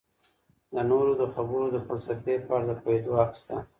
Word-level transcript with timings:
د 0.73 0.75
نورو 0.89 1.11
د 1.21 1.23
خبرو 1.33 1.65
د 1.75 1.77
فلسفې 1.87 2.35
په 2.45 2.51
اړه 2.57 2.63
د 2.69 2.71
پوهیدو 2.83 3.11
حق 3.19 3.33
سته. 3.41 3.55